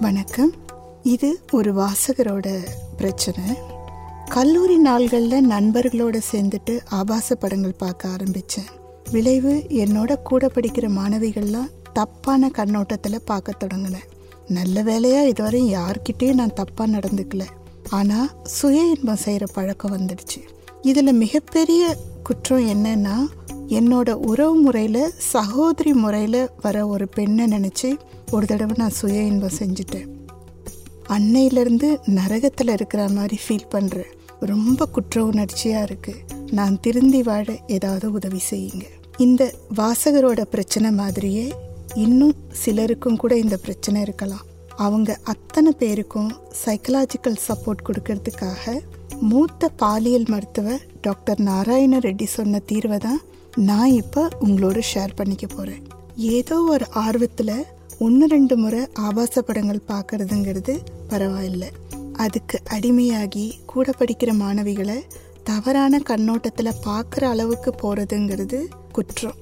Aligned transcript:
வணக்கம். 0.00 0.50
இது 1.02 1.28
ஒரு 1.52 1.70
வாசகரோட 1.74 2.48
பிரச்சனை. 2.96 3.44
கல்லூரி 4.28 4.76
நாள்களில் 4.82 5.46
நண்பர்களோட 5.50 6.16
சேர்ந்துட்டு 6.32 6.74
ஆபாச 6.88 7.34
படங்கள் 7.34 7.78
பார்க்க 7.78 8.08
ஆரம்பித்தேன் 8.08 8.68
விளைவு 9.10 9.52
என்னோட 9.84 10.14
கூட 10.22 10.50
படிக்கிற 10.54 10.88
மாணவிகள்லாம் 10.98 11.70
தப்பான 11.92 12.48
கண்ணோட்டத்தில் 12.48 13.24
பார்க்க 13.24 13.54
தொடங்கினேன். 13.62 14.08
நல்ல 14.48 14.82
வேலையாக 14.82 15.28
இதுவரை 15.28 15.74
யார்கிட்டேயும் 15.74 16.40
நான் 16.40 16.58
தப்பாக 16.60 16.94
நடந்துக்கல. 16.96 17.46
ஆனால் 17.90 18.28
சுய 18.42 18.82
இன்பம் 18.82 19.22
செய்கிற 19.24 19.46
பழக்கம் 19.52 19.96
வந்துடுச்சு. 19.96 20.42
இதில் 20.82 21.20
மிகப்பெரிய 21.24 21.96
குற்றம் 22.22 22.68
என்னன்னா 22.74 23.16
என்னோட 23.68 24.10
உறவு 24.10 24.54
முறையில் 24.54 25.12
சகோதரி 25.32 25.92
முறையில் 25.92 26.50
வர 26.62 26.86
ஒரு 26.86 27.08
பெண்ணை 27.08 27.46
நினச்சி 27.46 27.96
ஒரு 28.34 28.46
தடவை 28.46 28.74
நான் 28.78 28.96
சுய 28.98 29.18
இன்பம் 29.22 29.58
செஞ்சுட்டேன். 29.58 30.08
அன்னையிலேருந்து 31.14 31.88
நரகத்தில் 32.18 32.72
இருக்கிற 32.74 33.02
மாதிரி 33.08 33.36
ஃபீல் 33.44 33.72
பண்ணுறேன் 33.74 34.12
ரொம்ப 34.50 34.86
குற்ற 34.86 35.24
உணர்ச்சியாக 35.24 35.86
இருக்குது 35.88 36.22
நான் 36.58 36.80
திருந்தி 36.80 37.20
வாழ 37.22 37.46
ஏதாவது 37.66 38.06
உதவி 38.12 38.40
செய்யுங்க. 38.50 38.84
இந்த 39.18 39.42
வாசகரோட 39.76 40.40
பிரச்சனை 40.54 40.90
மாதிரியே 40.90 41.46
இன்னும் 41.94 42.36
சிலருக்கும் 42.62 43.16
கூட 43.16 43.36
இந்த 43.38 43.56
பிரச்சனை 43.56 44.00
இருக்கலாம். 44.02 44.44
அவங்க 44.76 45.10
அத்தனை 45.24 45.70
பேருக்கும் 45.78 46.30
சைக்கலாஜிக்கல் 46.64 47.38
சப்போர்ட் 47.46 47.86
கொடுக்கறதுக்காக 47.88 48.74
மூத்த 49.30 49.70
பாலியல் 49.82 50.28
மருத்துவர் 50.32 50.82
டாக்டர் 51.00 51.40
நாராயண 51.40 51.98
ரெட்டி 51.98 52.24
சொன்ன 52.24 52.60
தீர்வை 52.72 52.98
தான் 52.98 53.20
நான் 53.68 53.92
இப்போ 54.02 54.22
உங்களோட 54.46 54.78
ஷேர் 54.92 55.14
பண்ணிக்க 55.14 55.46
போகிறேன் 55.46 55.84
ஏதோ 56.16 56.56
ஒரு 56.74 56.86
ஆர்வத்தில் 56.94 57.56
ஒன்று 57.98 58.26
ரெண்டு 58.26 58.56
முறை 58.56 58.80
ஆபாச 58.92 59.42
படங்கள் 59.42 59.86
பார்க்கறதுங்கிறது 59.88 60.72
பரவாயில்லை. 61.08 61.68
அதுக்கு 62.12 62.62
அடிமையாகி 62.70 63.52
கூட 63.66 63.92
படிக்கிற 63.98 64.30
மாணவிகளை 64.42 64.98
தவறான 65.42 65.98
கண்ணோட்டத்தில் 65.98 66.78
பார்க்குற 66.86 67.24
அளவுக்கு 67.24 67.70
போகிறதுங்கிறது 67.82 68.60
குற்றம். 68.92 69.38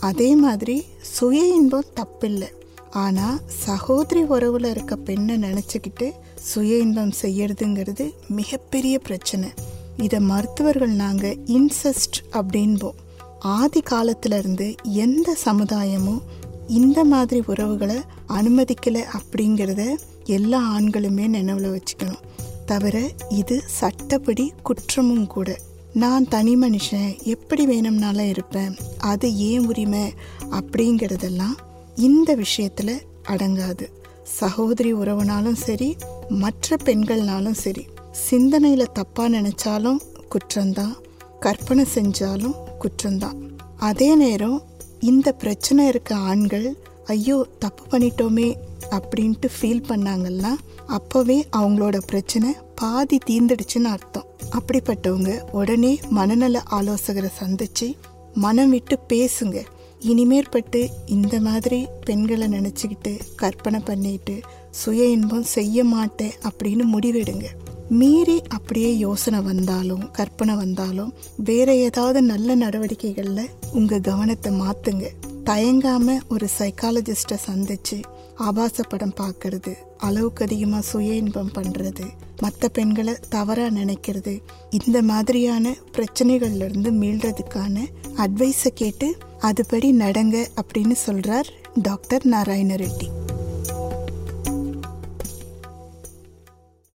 அதே 0.00 0.34
மாதிரி 0.34 0.84
சுய 1.00 1.54
இன்பம் 1.54 1.92
தப்பில்லை. 2.00 2.50
ஆனால் 2.90 3.38
சகோதரி 3.46 4.22
உறவில் 4.22 4.64
இருக்க 4.64 4.96
பெண்ணை 4.96 5.36
நினச்சிக்கிட்டு 5.36 6.10
சுய 6.34 6.78
இன்பம் 6.78 7.12
செய்யறதுங்கிறது 7.22 8.06
மிகப்பெரிய 8.28 8.98
பிரச்சனை. 8.98 9.50
இதை 9.96 10.20
மருத்துவர்கள் 10.20 10.94
நாங்கள் 11.04 11.38
இன்செஸ்ட் 11.46 12.18
அப்படின்போம். 12.32 12.98
ஆதி 13.38 13.80
காலத்திலிருந்து 13.80 14.74
எந்த 14.84 15.36
சமுதாயமும் 15.44 16.22
இந்த 16.68 17.04
மாதிரி 17.04 17.42
உறவுகளை 17.46 17.96
அனுமதிக்கலை 18.28 19.02
அப்படிங்கிறத 19.18 19.94
எல்லா 20.24 20.78
ஆண்களுமே 20.78 21.26
நினைவில் 21.26 21.80
வச்சுக்கணும். 21.80 22.20
தவிர 22.66 23.10
இது 23.28 23.62
சட்டப்படி 23.66 24.52
குற்றமும் 24.62 25.26
கூட. 25.26 25.58
நான் 25.92 26.28
தனி 26.28 26.56
மனுஷன் 26.56 27.22
எப்படி 27.22 27.66
வேணும்னாலும் 27.66 28.28
இருப்பேன். 28.28 28.76
அது 28.98 29.36
ஏன் 29.36 29.66
உரிமை 29.66 30.12
அப்படிங்கிறதெல்லாம் 30.50 31.56
இந்த 31.96 32.34
விஷயத்தில் 32.34 33.02
அடங்காது. 33.28 33.86
சகோதரி 34.22 34.94
உறவுனாலும் 34.94 35.54
சரி 35.54 35.96
மற்ற 36.28 36.76
பெண்கள்னாலும் 36.84 37.52
சரி 37.52 37.86
சிந்தனையில் 38.10 38.90
தப்பாக 38.94 39.28
நினச்சாலும் 39.28 39.98
குற்றம்தான். 40.30 40.92
கற்பனை 41.40 41.84
செஞ்சாலும் 41.94 42.54
குற்றம்தான். 42.80 43.36
அதே 43.76 44.14
நேரம் 44.14 44.62
இந்த 45.10 45.28
பிரச்சனை 45.32 45.82
இருக்க 45.86 46.14
ஆண்கள் 46.30 46.66
ஐயோ 47.12 47.36
தப்பு 47.58 47.84
பண்ணிட்டோமே 47.92 48.48
அப்படின்ட்டு 48.96 49.48
ஃபீல் 49.54 49.88
பண்ணாங்கன்னா 49.88 50.52
அப்போவே 50.96 51.36
அவங்களோட 51.58 51.96
பிரச்சனை 52.10 52.50
பாதி 52.74 53.18
தீர்ந்துடுச்சுன்னு 53.28 53.90
அர்த்தம். 53.94 54.28
அப்படிப்பட்டவங்க 54.58 55.32
உடனே 55.50 55.92
மனநல 56.18 56.62
ஆலோசகரை 56.70 57.30
சந்திச்சு 57.40 57.88
மனம் 58.34 58.70
விட்டு 58.70 58.98
பேசுங்க. 59.12 59.58
இனிமேற்பட்டு 60.12 60.80
இந்த 61.06 61.34
மாதிரி 61.40 61.80
பெண்களை 62.04 62.46
நினச்சிக்கிட்டு 62.46 63.12
கற்பனை 63.36 63.80
பண்ணிட்டு 63.80 64.36
சுய 64.70 65.02
இன்பம் 65.16 65.50
செய்ய 65.56 65.84
மாட்டேன் 65.84 66.36
அப்படின்னு 66.50 66.86
முடிவெடுங்க. 66.94 67.48
மீறி 67.92 68.36
அப்படியே 68.48 68.90
யோசனை 68.98 69.40
வந்தாலும் 69.42 70.04
கற்பனை 70.10 70.54
வந்தாலும் 70.54 71.12
வேற 71.40 71.68
ஏதாவது 71.80 72.20
நல்ல 72.22 72.54
நடவடிக்கைகளில் 72.54 73.52
உங்கள் 73.72 74.06
கவனத்தை 74.06 74.50
மாற்றுங்க 74.60 75.06
தயங்காம 75.44 76.16
ஒரு 76.28 76.46
சைக்காலஜிஸ்டை 76.58 77.38
சந்திச்சு 77.46 77.96
ஆபாச 78.40 78.84
படம் 78.84 79.16
பார்க்கறது 79.16 79.72
அளவுக்கு 80.00 80.44
அதிகமாக 80.44 80.82
சுய 80.82 81.08
இன்பம் 81.14 81.54
பண்ணுறது 81.54 82.06
மற்ற 82.40 82.68
பெண்களை 82.68 83.14
தவறாக 83.28 83.76
நினைக்கிறது 83.76 84.34
இந்த 84.78 85.00
மாதிரியான 85.02 85.74
பிரச்சனைகள்லேருந்து 85.96 86.92
மீள்றதுக்கான 87.00 87.76
அட்வைஸை 88.18 88.72
கேட்டு 88.74 89.10
அதுபடி 89.42 89.90
நடங்க 90.00 90.38
அப்படின்னு 90.56 90.98
சொல்கிறார் 91.04 91.50
டாக்டர் 91.82 92.24
நாராயண 92.26 92.76
ரெட்டி 92.76 93.08